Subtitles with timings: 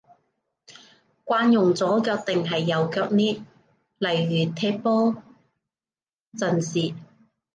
[1.27, 3.45] 慣用左腳定係右腳呢？
[3.99, 5.15] 例如踢波
[6.33, 6.95] 陣時